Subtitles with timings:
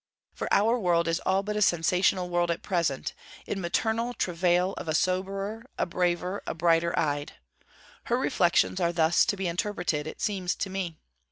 [0.33, 3.13] For our world is all but a sensational world at present,
[3.45, 7.33] in maternal travail of a soberer, a braver, a brighter eyed.
[8.05, 10.97] Her reflections are thus to be interpreted, it seems to me.